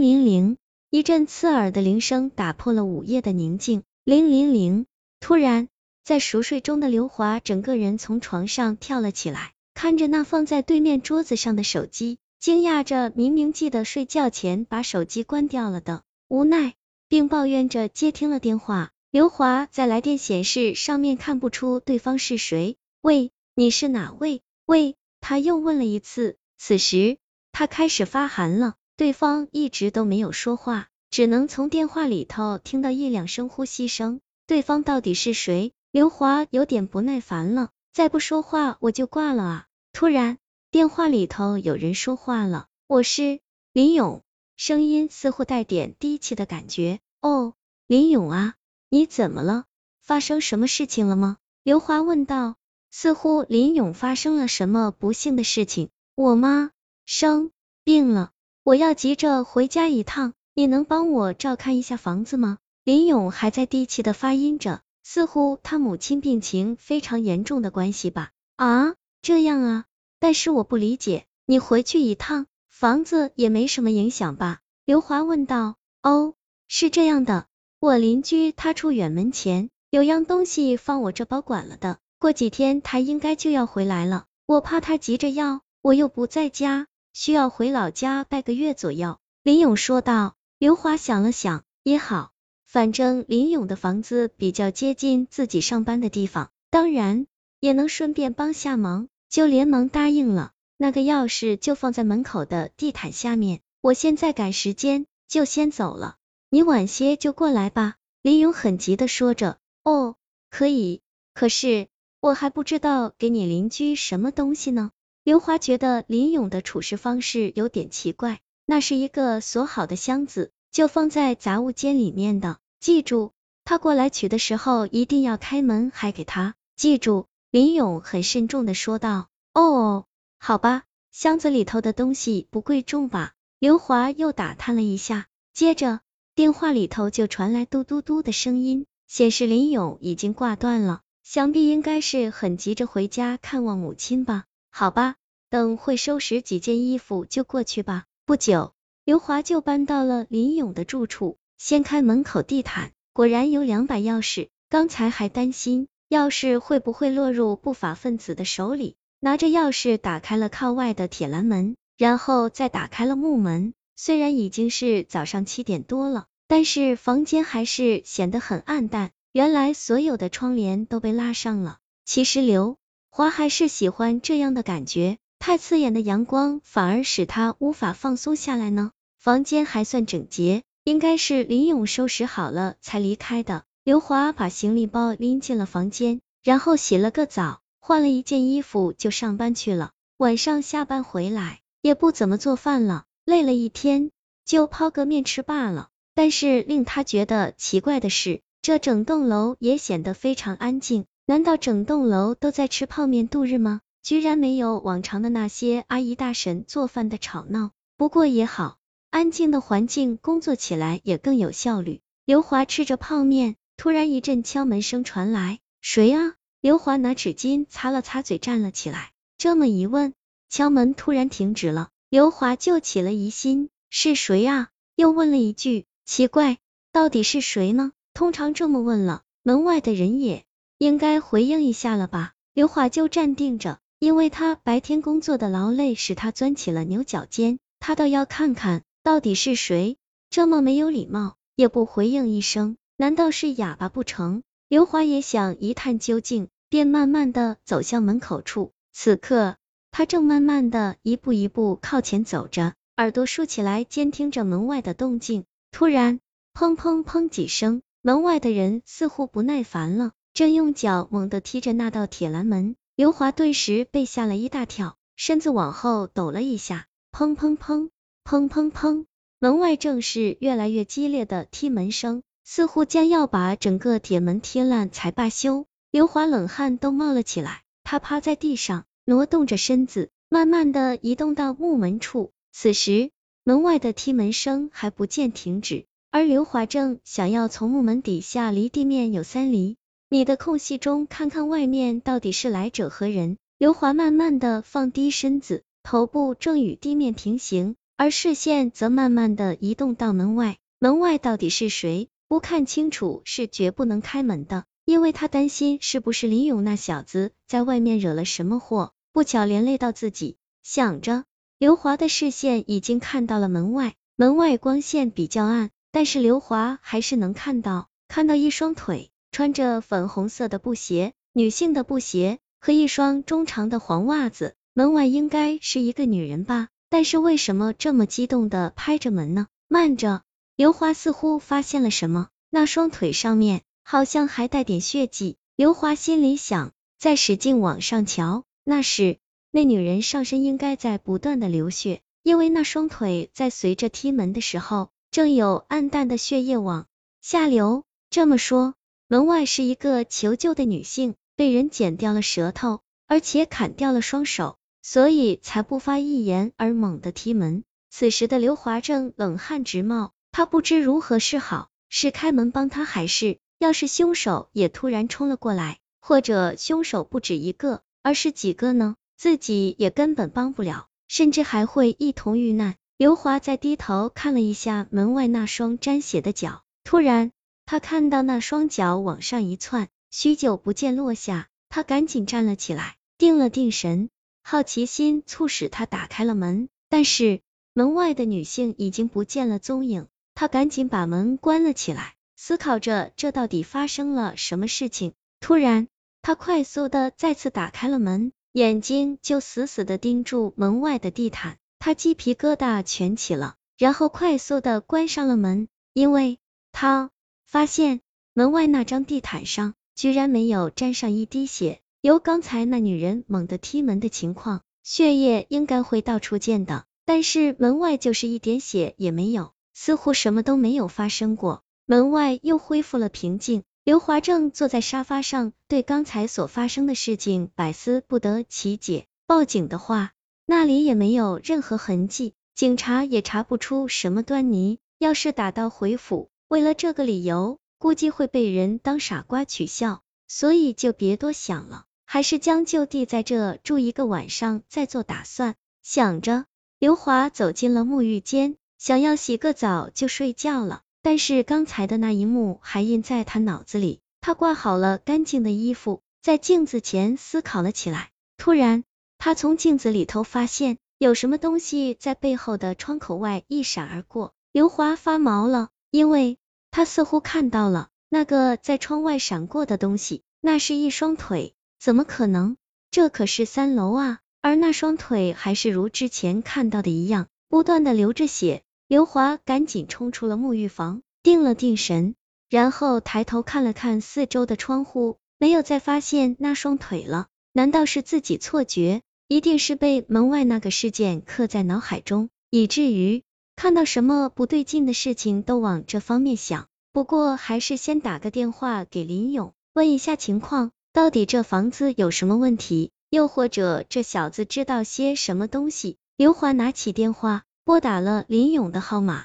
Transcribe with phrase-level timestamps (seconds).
[0.00, 0.56] 铃铃，
[0.90, 3.82] 一阵刺耳的铃声打破了午夜的宁静。
[4.04, 4.86] 铃铃铃，
[5.20, 5.68] 突然，
[6.04, 16.74] 在熟睡中的刘华整个人从床上跳了起来，看着那放在对面桌子上的手机，惊讶着明明记得睡觉前把手机关掉了的，无奈，
[17.08, 18.90] 并抱怨着接听了电话。
[19.10, 22.76] 刘华在来电显示上面看不出对方是谁。
[23.00, 24.42] 喂，你是哪位？
[24.66, 26.36] 喂，他又问了一次。
[26.58, 27.18] 此时
[27.52, 34.20] 他开始发寒了，对方一直都没有说话，只能从电话里头听到一两声呼吸声。
[34.46, 35.72] 对方到底是谁？
[35.90, 39.66] 刘华有点不耐烦了，再不说话我就挂了啊！
[39.92, 40.38] 突然，
[40.70, 43.40] 电话里头有人说话了，我是
[43.72, 44.22] 林勇，
[44.56, 47.00] 声音似乎带点低气的感觉。
[47.20, 47.54] 哦，
[47.86, 48.54] 林勇啊。
[48.90, 49.64] 你怎么了？
[50.02, 51.38] 发生什么事情了吗？
[51.64, 52.54] 刘华问道。
[52.90, 55.88] 似乎林勇发生了什么不幸的事情。
[56.14, 56.70] 我妈
[57.06, 57.50] 生
[57.82, 58.30] 病了，
[58.64, 60.32] 我要急着回家一趟。
[60.54, 62.56] 你能帮我照看一下房子吗？
[62.82, 68.30] 林勇还在低气的发音着，似乎他母亲病情非常严重的关系吧？
[68.56, 69.84] 啊，这样啊。
[70.18, 74.60] 但是我不理解，你回去一趟，房子也没什么影响吧？
[74.86, 75.76] 刘华问道。
[76.02, 76.32] 哦，
[76.66, 77.46] 是这样的。
[77.80, 89.18] 我邻居他出远门前有样东西放我这保管了的，过几天他应该就要回来了，我怕他急着要，我又不在家，需要回老家半个月左右。
[89.42, 90.36] 林勇说道。
[90.56, 92.30] 刘华想了想，也好，
[92.64, 97.26] 反正林勇的房子比较接近自己上班的地方，当然
[97.60, 100.52] 也能顺便帮下忙，就连忙答应了。
[100.78, 106.16] 那个钥匙就放在门口的地毯下面，我现在赶时间，就先走了。
[106.48, 109.58] 你晚些就过来吧，林勇很急的说着。
[109.82, 110.14] 哦，
[110.50, 111.02] 可以，
[111.34, 111.88] 可是
[112.20, 114.92] 我还不知道给你邻居什么东西呢。
[115.24, 122.58] 刘华觉得林勇的处事方式有点奇怪，那是一个锁好的箱子，就放在杂物间里面的。
[122.78, 123.32] 记住，
[123.64, 126.56] 他过来取的时候一定要开门，还给他。
[126.76, 129.28] 记住，林勇很慎重的说道。
[129.54, 130.04] 哦，
[130.38, 133.32] 好吧，箱子里头的东西不贵重吧？
[133.58, 136.00] 刘华又打探了一下，接着。
[136.34, 144.44] 电话里头就传来嘟嘟嘟的声音，显示林勇已经挂断了，想必应该是很急着回家看望母亲吧。
[144.76, 145.14] 好吧，
[145.50, 148.06] 等会收拾几件衣服就过去吧。
[148.26, 148.72] 不久，
[149.04, 154.48] 刘华就搬到了林勇的住处，掀开门口地毯，果然有两把钥匙。
[154.68, 163.74] 刚才还担心钥匙会不会落入不法分子的手里，拿着钥匙打开了靠外的铁栏门，然后再打开了木门。
[163.94, 169.12] 虽然已经是早上七点多了，但是房间还是显得很暗淡。
[169.30, 171.78] 原来所有的窗帘都被拉上了。
[172.04, 172.76] 其实刘
[173.16, 178.90] 华还是喜欢这样的感觉，太刺眼的阳光反而使他无法放松下来呢。
[179.20, 183.62] 房间还算整洁，应该是林勇收拾好了才离开的。
[183.84, 189.92] 刘华把行李包拎进了房间，然后洗了个澡，换了一件衣服就上班去了。
[190.16, 193.04] 晚上下班回来也不怎么做饭了。
[193.24, 194.10] 累了一天，
[194.44, 195.88] 就泡个面吃罢了。
[196.16, 201.06] 但是令他觉得奇怪的是，这整栋楼也显得非常安静。
[201.26, 203.80] 难道整栋楼都在吃泡面度日吗？
[204.02, 207.70] 居然没有往常的那些阿姨大婶做饭的吵闹。
[207.96, 208.76] 不过也好，
[209.08, 212.02] 安静的环境，工作起来也更有效率。
[212.26, 216.34] 刘华吃着泡面，突然一阵敲门声传来，谁啊？
[216.60, 219.12] 刘华拿纸巾擦了擦嘴，站了起来。
[219.38, 220.12] 这么一问，
[220.50, 221.88] 敲门突然停止了。
[222.10, 224.68] 刘华就起了疑心，是谁啊？
[224.94, 226.58] 又问了一句，奇怪，
[226.92, 227.92] 到底是谁呢？
[228.12, 230.44] 通常这么问了，门外的人也
[230.78, 232.32] 应该回应一下了吧？
[232.52, 239.96] 刘华就站定着，因为他白天工作的劳累使他钻起了牛角尖，他倒要看看到底是谁
[240.30, 244.42] 这么没有礼貌，也不回应一声，难道是哑巴不成？
[244.68, 249.56] 刘华也想一探究竟，便慢慢的走向门口处，此刻。
[249.92, 255.44] 他正慢慢的一步一步靠前走着，耳朵竖起来监听着门外的动静。
[255.70, 256.18] 突然，
[256.52, 262.74] 砰砰砰几声，门外的人似乎不耐烦了，正用脚猛地踢着那道铁栏门。
[262.96, 266.88] 刘华顿时被吓了一大跳，身子往后抖了一下。
[267.12, 267.90] 砰砰砰，
[268.24, 269.06] 砰砰砰，
[269.38, 275.66] 门外正是越来越激烈的踢门声，似乎将要把整个铁门踢烂才罢休。
[275.92, 278.84] 刘华冷汗都冒了起来，他趴在地上。
[279.06, 282.32] 挪动着身子，慢慢的移动到木门处。
[282.52, 283.10] 此时，
[283.44, 289.76] 门外的踢门声还不见停止，而刘华正想要从木门底下离地面有三厘
[290.10, 293.36] 你的空隙中看看外面到底是来者何人。
[293.58, 300.58] 刘华慢慢的放低身子，头部正与地面平行，而视线则慢慢的移动到门外。
[300.78, 302.08] 门外到底是谁？
[302.28, 310.36] 不看清楚是绝不能开门的，因为他担心是不是林勇那小子在外面惹了什么祸，不巧连累到自己。
[310.62, 311.24] 想着，
[311.58, 324.54] 刘华的视线已经看到了门外，门外光线比较暗，但是刘华还是能看到，看到一双腿，穿着粉红色的布鞋，女性的布鞋和一双中长的黄袜子。
[324.74, 326.68] 门外应该是一个女人吧？
[326.88, 329.48] 但是为什么这么激动的拍着门呢？
[329.66, 330.22] 慢着。
[330.54, 335.36] 刘华似乎发现了什么，那双腿上面好像还带点血迹。
[335.56, 339.18] 刘华心里想，再使劲往上瞧，那是
[339.50, 346.86] 那女人上身应该在不断的流血，因为那双腿在随着踢门的时候，正有暗淡的血液往
[347.20, 347.82] 下流。
[348.10, 348.74] 这么说，
[349.14, 357.62] 门外是一个求救的女性，被人剪掉了舌头，而且砍掉了双手，所以才不发一言而猛地踢门。
[357.92, 360.10] 此时的刘华正冷汗直冒。
[360.32, 368.96] 他不知如何是好，是开门帮他，还是要是凶手也突然冲了过来，或者凶手不止一个，而是几个呢？
[369.16, 372.74] 自己也根本帮不了，甚至还会一同遇难。
[372.96, 377.30] 刘华再低头看了一下门外那双沾血的脚，突然
[377.66, 384.10] 他看到那双脚往上一窜，许久不见落下，他赶紧站了起来，定了定神，
[384.42, 387.40] 好奇心促使他打开了门，但是
[387.72, 390.06] 门外的女性已经不见了踪影。
[390.34, 395.12] 他赶紧把门关了起来，思考着这到底发生了什么事情。
[395.40, 395.88] 突然，
[396.22, 406.38] 他快速的再次打开了门，眼睛就死死的盯住门外的地毯，他鸡皮疙瘩全起了，然后快速的关上了门，因为
[406.72, 407.10] 他
[407.54, 408.00] 发现
[408.32, 411.78] 门外那张地毯上居然没有沾上一滴血。
[412.00, 419.52] 由刚才那女人猛地踢门的情况，血液应该会到处溅的，但是门外就是一点血也没有。
[419.72, 423.62] 似乎什么都没有发生过，门外又恢复了平静。
[423.84, 429.06] 刘华正坐在沙发上，对刚才所发生的事情百思不得其解。
[429.28, 430.10] 报警的话，
[430.44, 434.80] 那里也没有任何痕迹，警察也查不出什么端倪。
[434.98, 445.54] 要是打道回府，为了这个理由，估计会被人当傻瓜取笑，所以就别多想了，还是将就地在这住一个晚上再做打算。
[445.82, 446.44] 想着，
[446.78, 448.56] 刘华走进了沐浴间。
[448.78, 454.00] 想要洗个澡就睡觉了，但是刚才的那一幕还印在他脑子里。
[454.20, 458.10] 他挂好了干净的衣服，在镜子前思考了起来。
[458.36, 458.84] 突然，
[459.16, 464.32] 他从镜子里头发现有什么东西在背后的窗口外一闪而过。
[464.52, 466.38] 刘华发毛了，因为
[466.72, 471.54] 他似乎看到了那个在窗外闪过的东西，那是一双腿。
[471.78, 472.56] 怎么可能？
[472.90, 474.18] 这可是三楼啊！
[474.40, 478.64] 而那双腿还是如之前看到的一样，不断的流着血。
[478.88, 482.16] 刘华赶紧冲出了沐浴房，定了定神，
[482.50, 487.28] 然后抬头看了看四周的窗户，没有再发现那双腿了。
[487.52, 489.02] 难道是自己错觉？
[489.28, 493.22] 一定是被门外那个事件刻在脑海中，以至于
[493.56, 496.66] 看到什么不对劲的事情都往这方面想。
[496.92, 505.96] 不过还是先打个电话给林勇，问一下情况，到底这房子有什么问题，又或者这小子知道些什么东西。
[506.16, 507.42] 刘华拿起电话。
[507.66, 509.24] 拨打了林勇的号码。